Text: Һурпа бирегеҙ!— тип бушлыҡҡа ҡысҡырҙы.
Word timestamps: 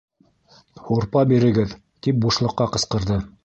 Һурпа 0.87 1.23
бирегеҙ!— 1.33 1.77
тип 2.07 2.21
бушлыҡҡа 2.27 2.71
ҡысҡырҙы. 2.77 3.25